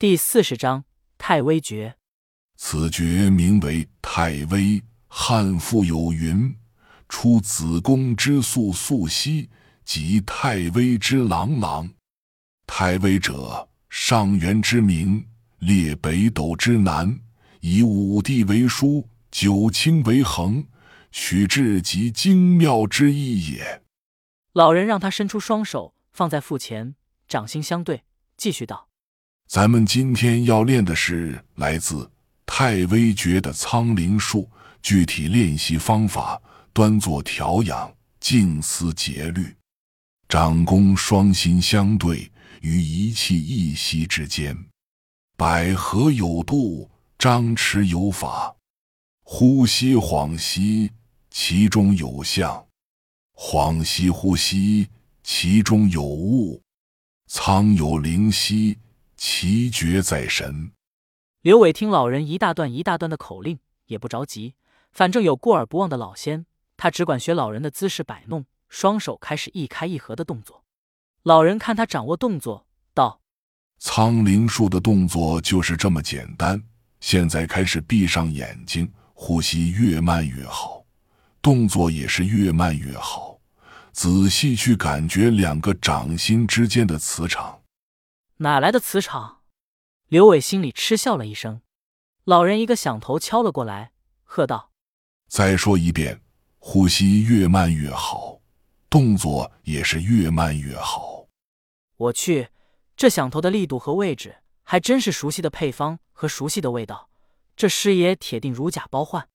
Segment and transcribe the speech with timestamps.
[0.00, 0.86] 第四十章
[1.18, 1.94] 太微诀。
[2.56, 4.82] 此诀名为太微。
[5.08, 6.56] 汉赋有云
[7.06, 9.50] ：“出子宫之素素兮，
[9.84, 11.90] 即太微之朗朗。”
[12.66, 15.26] 太微者，上元之名，
[15.58, 17.20] 列北斗之南，
[17.60, 20.66] 以五帝为枢，九卿为衡，
[21.12, 23.82] 取至极精妙之意也。
[24.54, 26.94] 老人让他伸出双手，放在腹前，
[27.28, 28.04] 掌心相对，
[28.38, 28.88] 继续道
[29.50, 32.08] ：“咱们今天要练的是来自
[32.46, 34.48] 太微诀的苍灵术，
[34.80, 36.40] 具体练习方法：
[36.72, 39.56] 端坐调养，静思节律，
[40.28, 44.56] 掌弓双心相对于一气一息之间，
[45.36, 48.54] 百合有度，张弛有法，
[49.24, 50.92] 呼吸恍兮，
[51.28, 52.64] 其中有象。”
[53.34, 54.86] 恍兮呼吸，
[55.24, 56.60] 其中有物；
[57.26, 58.78] 苍有灵犀，
[59.22, 60.72] 其绝在神。
[61.42, 64.54] 刘伟听老人一大段一大段的口令，也不着急，
[64.92, 66.46] 反正有过耳不忘的老仙，
[66.78, 70.64] 他只管学老人的姿势摆弄，双手开始一开一合的动作。
[71.22, 73.20] 老人看他掌握动作，道
[73.78, 76.64] ：“苍灵术的动作就是这么简单。
[77.00, 80.82] 现在开始闭上眼睛，呼吸越慢越好，
[81.42, 83.38] 动作也是越慢越好。”
[83.92, 87.59] 仔细去感觉两个掌心之间的磁场，
[88.42, 89.42] 哪来的磁场？
[90.08, 91.60] 刘伟心里嗤笑了一声。
[92.24, 93.92] 老人一个响头敲了过来，
[94.24, 94.72] 喝道
[95.28, 96.22] ：“再说一遍，
[96.58, 98.40] 呼吸越慢越好，
[98.88, 101.26] 动作也是越慢越好。”
[101.98, 102.48] 我去，
[102.96, 107.10] 这响头的力度和位置，还真是熟悉的配方和熟悉的味道。
[107.54, 109.28] 这师爷铁定如假包换。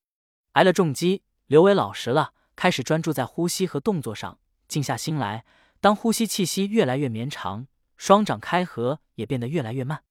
[0.53, 4.39] 挨了重击，刘伟老实了，开始专注在呼吸和动作上。
[4.67, 5.45] 静下心来，
[5.79, 10.03] 当呼吸气息越来越绵长，双掌开合也变得越来越慢。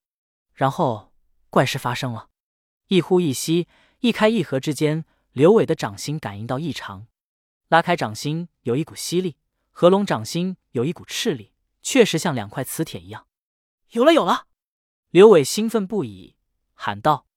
[0.53, 1.13] 然后，
[1.49, 2.29] 怪事发生了：
[2.87, 3.67] 一呼一吸、
[3.99, 7.07] 一开一合之间，刘伟的掌心感应到异常。
[7.67, 9.37] 拉开掌心有一股吸力，
[9.71, 11.51] 合拢掌心有一股斥力，
[11.81, 13.27] 确实像两块磁铁一样。
[13.91, 14.47] 有了，有了！
[15.09, 16.35] 刘伟兴奋不已，
[16.73, 17.27] 喊道：“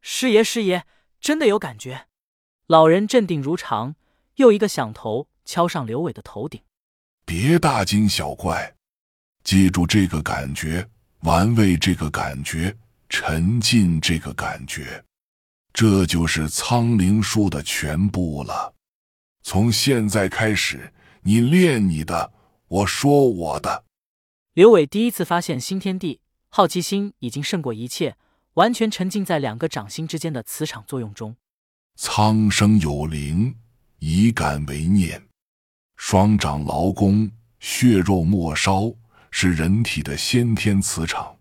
[0.00, 0.84] 师爷，师爷，
[1.20, 2.08] 真的有感觉！”
[2.66, 3.96] 老人镇定如常，
[4.36, 5.28] 又一个响头。
[5.44, 6.62] 敲上刘伟的头顶，
[7.24, 8.76] 别大惊小怪，
[9.44, 10.88] 记住这个感觉，
[11.20, 12.76] 玩味这个感觉，
[13.08, 15.04] 沉浸这个感觉，
[15.72, 18.74] 这就是苍灵术的全部了。
[19.42, 20.92] 从现在开始，
[21.22, 22.32] 你练你的，
[22.68, 23.84] 我说我的。
[24.54, 28.16] 刘伟第一次发现新天地，好奇心已经胜过一切，
[28.54, 31.34] 完全沉浸在两个掌心之间的磁场作用中。
[31.96, 33.56] 苍生有灵，
[33.98, 35.26] 以感为念。
[35.96, 38.94] 双掌劳宫，血肉末梢，
[39.32, 41.34] 是人体的先天磁场，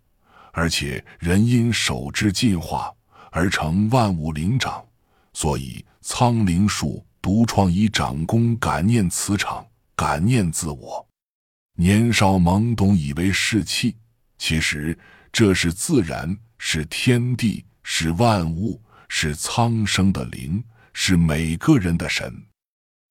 [0.54, 2.92] 而且人因手之进化
[3.32, 4.84] 而成万物灵长，
[5.34, 9.64] 所以苍灵术独创以掌功感念磁场，
[9.96, 11.08] 感念自我。
[11.76, 13.96] 年少懵懂以为是气，
[14.38, 14.98] 其实
[15.32, 20.64] 这是自然，是天地，是万物，是苍生的灵，
[20.94, 22.48] 是每个人的神。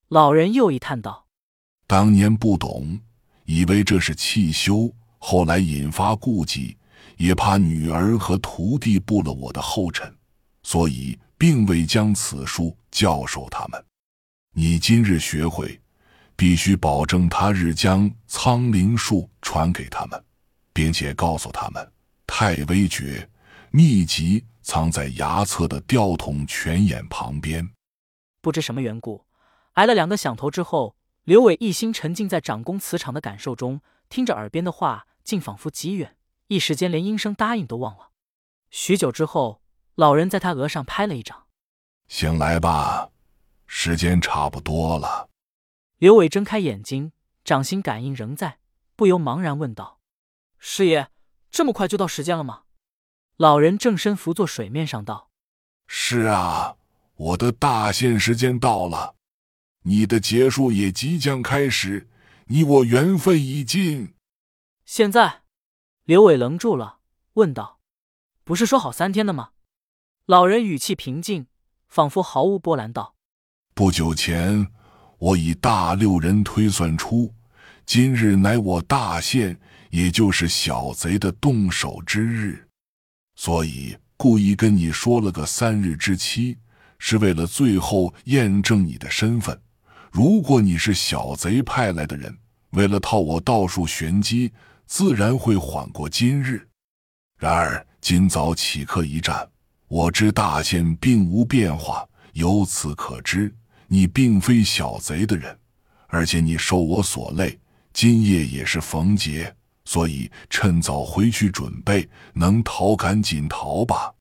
[0.08, 1.26] 老人又一叹道。
[1.86, 3.00] 当年不懂，
[3.50, 4.88] 以为这是气修，
[5.18, 6.76] 后来引发顾忌，
[7.16, 10.08] 也怕女儿和徒弟步了我的后尘，
[10.62, 13.84] 所以并未将此术教授他们。
[14.54, 15.80] 你今日学会，
[16.36, 20.24] 必须保证他日将苍灵术传给他们，
[20.72, 21.92] 并且告诉他们，
[22.28, 23.28] 太微诀
[23.72, 27.68] 秘籍藏在牙侧的吊桶泉眼旁边。
[28.40, 29.24] 不知什么缘故，
[29.72, 30.94] 挨了两个响头之后。
[31.24, 36.16] 刘伟一心沉浸在掌功磁场的感受中，听着耳边的话，竟仿佛极远，
[36.46, 38.10] 一时间连应声答应都忘了。
[38.70, 39.62] 许久之后，
[39.96, 41.46] 老人在他额上拍了一掌
[42.08, 43.10] ：“醒来吧，
[43.66, 45.28] 时间差不多了。”
[45.98, 47.12] 刘伟睁开眼睛，
[47.44, 48.58] 掌心感应仍在，
[48.96, 50.00] 不由茫然问道
[50.58, 51.08] ：“师爷，
[51.50, 52.62] 这么快就到时间了吗？”
[53.36, 55.30] 老人正身伏坐水面上道
[55.86, 56.76] ：“是啊，
[57.16, 59.14] 我的大限时间到了。”
[59.84, 62.08] 你的结束也即将开始，
[62.46, 64.14] 你我缘分已尽。
[64.84, 65.42] 现在，
[66.04, 66.98] 刘伟愣住了，
[67.34, 67.80] 问道
[68.44, 69.50] ：“不是说好三天的吗？”
[70.26, 71.46] 老人语气平静，
[71.88, 73.14] 仿佛毫无波澜道
[73.72, 74.68] ：“不久前，
[75.18, 77.34] 我以大六人推算出，
[77.86, 79.58] 今日乃我大限，
[79.90, 82.68] 也就是小贼的动手之日，
[83.34, 86.58] 所以故意跟你说了个三日之期，
[86.98, 89.58] 是为了最后验证你的身份。”
[90.10, 92.36] 如果你是小贼派来的人，
[92.70, 94.52] 为了套我道术玄机，
[94.84, 96.66] 自然会缓过今日。
[97.38, 99.48] 然而今早起客一战，
[99.86, 103.54] 我知大限并无变化，由此可知
[103.86, 105.56] 你并非小贼的人，
[106.08, 107.60] 而且你受我所累，
[107.92, 109.54] 今夜也是逢劫，
[109.84, 114.14] 所以趁早回去准备，能逃赶紧逃吧。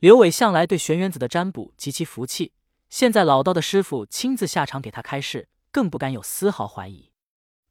[0.00, 2.52] 刘伟向来对玄元子的占卜极其服气，
[2.94, 7.10] 现在老道的师傅亲自下场给他开示，更不敢有丝毫怀疑。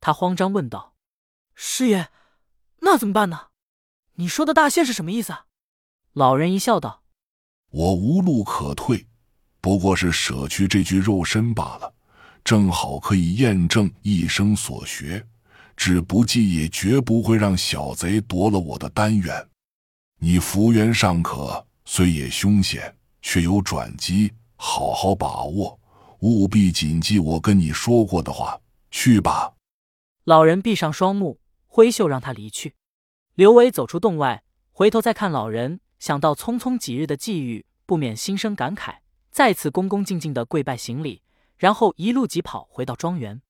[0.01, 0.95] 他慌张问道
[1.55, 2.09] ：“师爷，
[2.81, 3.47] 那怎么办呢？
[4.15, 5.45] 你说的大限是什么意思？”啊
[6.11, 7.05] 老人一笑道
[7.71, 9.07] ：“我无路可退，
[9.61, 11.93] 不过是舍去这具肉身罢了，
[12.43, 15.25] 正好可以验证一生所学。
[15.77, 19.49] 只不济也绝不会让小贼夺了我的丹元。
[20.19, 24.33] 你福缘尚可，虽也凶险，却有转机，
[24.65, 25.77] 好好把握，
[26.19, 28.61] 务必谨记我跟你说过的话。
[28.89, 29.55] 去吧。”
[30.23, 32.75] 老人闭上双目，挥袖让他离去。
[33.35, 38.99] 刘伟走出洞外，回头再看老人，想到匆匆几日的际遇，不免心生感慨，
[39.29, 41.21] 再次恭恭敬敬的跪拜行礼，
[41.57, 43.41] 然后一路疾跑回到庄园。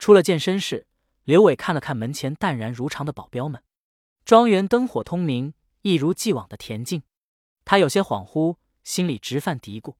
[0.00, 0.88] 出了健身室，
[1.22, 3.62] 刘伟看了看门前淡然如常的保镖们，
[4.24, 7.04] 庄园灯火通明，一如既往的恬静。
[7.64, 9.94] 他有些恍惚，心里直犯嘀咕：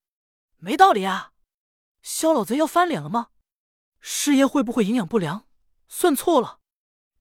[0.60, 1.32] 没道理啊！
[2.02, 3.28] 萧老贼要翻脸了吗？
[4.00, 5.46] 师爷会不会营养不良？
[5.88, 6.58] 算错了，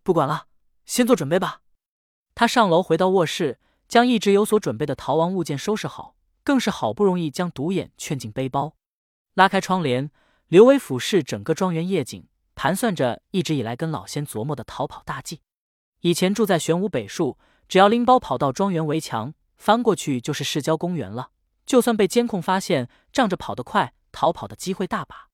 [0.02, 0.48] 不管了，
[0.86, 1.62] 先做准备吧。
[2.34, 8.76] 他上楼回到卧室，将一直有所准备的逃亡物件收拾好，更是好不容易将独眼劝进背包。
[9.36, 10.10] 拉开窗帘，
[10.48, 15.42] 刘伟俯视整个庄园夜景，盘算着一直以来跟老仙琢磨的逃跑大计。
[16.02, 17.38] 以前住在玄武北树，
[17.68, 21.30] 只要拎包跑到庄园围墙，翻过去就是市郊公园了。
[21.68, 25.30] 就算被监控发现，仗着跑得快，逃跑的机会大把。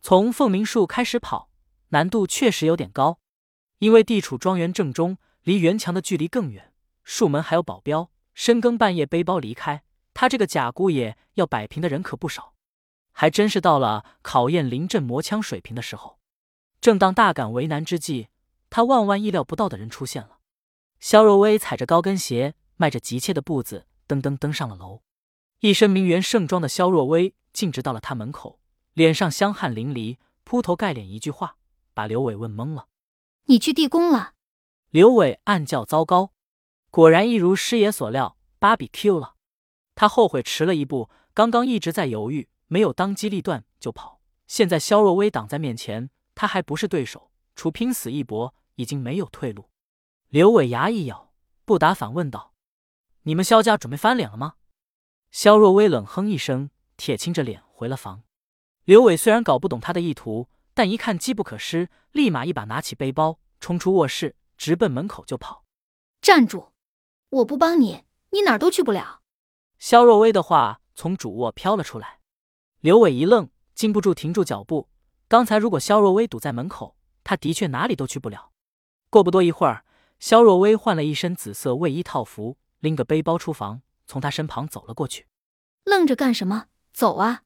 [0.00, 1.50] 从凤鸣树开始跑。
[1.92, 3.18] 难度确实有点高，
[3.78, 6.72] 因为地处庄园正中，离园墙的距离更远，
[7.02, 8.12] 树门还有保镖。
[8.32, 9.82] 深更半夜背包离开，
[10.14, 12.54] 他这个假姑爷要摆平的人可不少，
[13.10, 16.20] 还真是到了考验临阵磨枪水平的时候。
[16.80, 18.28] 正当大感为难之际，
[18.70, 20.38] 他万万意料不到的人出现了。
[21.00, 25.02] 肖若薇踩着高跟鞋，迈着急切的步子，噔噔登上了楼。
[25.60, 28.58] 一身名媛盛装的肖若薇径直到了他门口，
[28.94, 31.56] 脸上香汗淋漓，铺头盖脸一句话。
[31.92, 32.86] 把刘伟问懵了，
[33.44, 34.32] 你去地宫了？
[34.88, 36.32] 刘伟暗叫糟糕，
[36.90, 39.34] 果然一如师爷所料，芭比 Q 了。
[39.94, 44.22] 他后悔迟了一步，刚刚一直在犹豫，没有当机立断就跑。
[44.46, 49.68] 现在肖若薇挡在面前，他还不是对手，除拼死一搏，已经没有退路。
[50.28, 51.34] 刘伟牙一咬，
[51.66, 52.54] 不答，反问道
[53.24, 54.54] ：“你们肖家准备翻脸了吗？”
[55.30, 58.22] 肖若薇冷哼一声，铁青着脸回了房。
[58.84, 60.48] 刘伟虽然搞不懂他的意图。
[60.72, 65.64] 但一看机不可失，立马一把拿起背包，冲出卧室，直奔门口就跑。
[66.22, 66.70] 站住！
[67.28, 69.20] 我不帮你，你哪儿都去不了。
[69.78, 72.20] 肖若薇的话从主卧飘了出来，
[72.80, 74.88] 刘伟一愣，禁不住停住脚步。
[75.28, 78.52] 刚才如果肖若薇堵在门口，他的确哪里都去不了。
[79.10, 79.84] 过不多一会儿，
[80.18, 85.28] 肖若薇换了一身紫色卫衣套服，拎个背包出房，从他身旁走了过去。
[85.84, 86.66] 愣着干什么？
[86.92, 87.44] 走啊！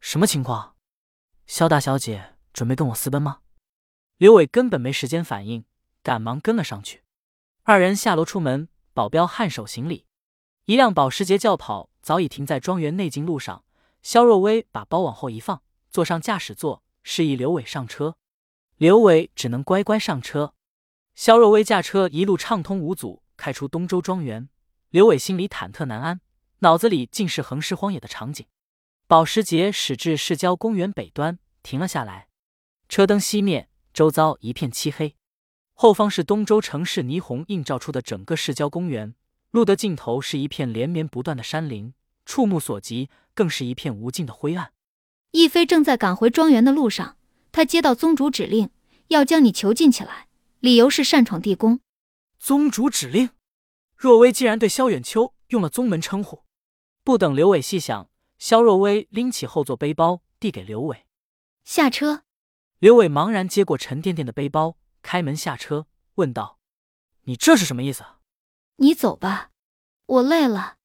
[0.00, 0.74] 什么情况？
[1.46, 2.36] 肖大小姐。
[2.54, 3.40] 准备跟我私奔吗？
[4.16, 5.66] 刘伟根本没时间反应，
[6.02, 7.04] 赶忙跟了上去。
[7.62, 10.06] 二人下楼出门，保镖颔首行礼。
[10.64, 13.64] 一辆保时捷轿跑早已停在庄园内径路上。
[14.02, 18.16] 肖若薇把包往后一放，坐上驾驶座，示意刘伟上车。
[18.78, 20.54] 刘伟只能乖乖上车。
[21.14, 24.48] 肖若薇驾车一路畅通无阻，开出东周庄园。
[24.90, 26.22] 刘伟心里忐忑难安，
[26.60, 28.46] 脑子里尽是横尸荒野的场景。
[29.06, 32.28] 保时捷驶至市郊公园北端，停了下来。
[32.88, 35.14] 车灯熄灭，周遭一片漆黑。
[35.74, 39.14] 后方是东周城市霓虹映照出的整个市郊公园，
[39.50, 41.92] 路的尽头是一片连绵不断的山林，
[42.24, 44.72] 触目所及更是一片无尽的灰暗。
[45.32, 47.18] 逸飞正在赶回庄园的路上，
[47.52, 48.70] 他接到宗主指令，
[49.08, 50.28] 要将你囚禁起来，
[50.60, 51.80] 理由是擅闯地宫。
[52.38, 53.28] 宗主指令？
[53.98, 56.44] 若薇竟然对萧远秋用了宗门称呼。
[57.02, 61.04] 不等刘伟细想，萧若薇拎起后座背包递给刘伟，
[61.64, 62.22] 下车。
[62.78, 66.60] 刘伟茫然接过沉甸甸的背包，开门下车，问道
[67.26, 68.04] ：“你这是什么意思
[68.78, 69.50] ？”“你走吧，
[70.06, 70.76] 我累了。”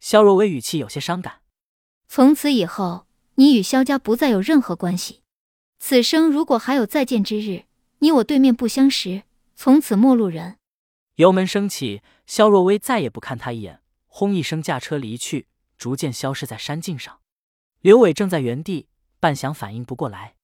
[0.00, 1.42] 萧若薇语气有些伤感。
[2.08, 5.22] “从此以后，你与萧家不再有任何关系。
[5.78, 7.66] 此生如果还有再见之日，
[8.00, 9.22] 你我对面不相识，
[9.54, 10.57] 从此陌路人。”
[11.18, 17.18] 油门升起，肖若薇再也不看他一眼，轰一声驾车离去，逐渐消失在山径上。
[17.80, 20.36] 刘伟正在原地，半晌反应不过来。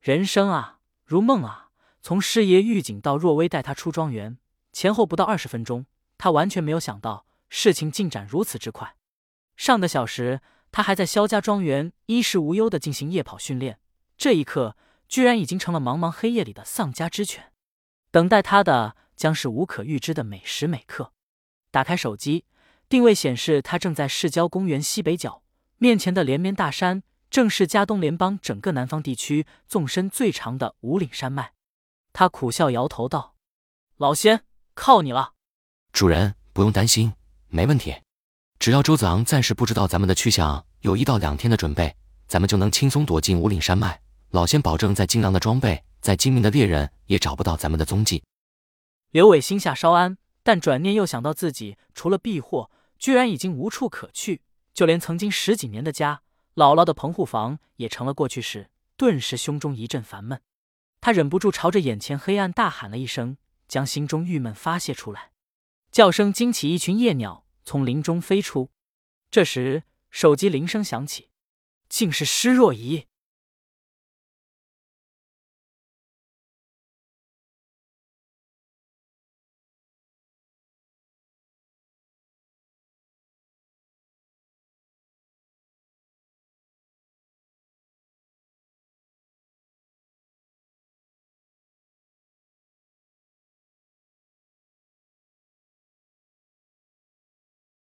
[0.00, 1.68] 人生啊，如梦啊！
[2.00, 4.38] 从师爷预警到若薇带他出庄园，
[4.72, 5.84] 前后不到二十分钟，
[6.16, 8.96] 他完全没有想到事情进展如此之快。
[9.58, 10.40] 上个小时，
[10.72, 13.78] 他还在肖家庄园衣食无忧的进行夜跑训练，
[14.16, 14.74] 这一刻，
[15.06, 17.52] 居然已经成了茫茫黑夜里的丧家之犬。
[18.10, 21.12] 等待他的将是无可预知的每时每刻。
[21.70, 22.44] 打开手机，
[22.88, 25.42] 定位显示他正在市郊公园西北角，
[25.78, 31.52] 面前的连绵大山正是加东联邦整个南方地区纵深最长的五岭山脉。
[32.12, 33.34] 他苦笑摇头道
[33.98, 34.44] ：“老仙，
[34.74, 35.32] 靠你了。”
[35.92, 37.12] 主人不用担心，
[37.48, 37.94] 没问题。
[38.60, 41.96] 只要周子昂暂时不知道咱们的去向，有一到两天的准备，
[42.28, 44.00] 咱们就能轻松躲进五岭山脉。
[44.30, 48.22] 老仙保证，再精良的装备，再精明的猎人，也找不到咱们的踪迹。
[49.14, 54.42] 刘伟心下稍安，但转念又想到自己除了避祸，居然已经无处可去，
[54.72, 56.22] 就连曾经十几年的家
[56.56, 60.40] 姥姥的棚户房也成了过去式，顿时胸中一阵烦闷。
[61.00, 63.36] 他忍不住朝着眼前黑暗大喊了一声，
[63.68, 65.30] 将心中郁闷发泄出来。
[65.92, 68.72] 叫声惊起一群夜鸟，从林中飞出。
[69.30, 71.30] 这时，手机铃声响起，
[71.88, 73.06] 竟是施若仪。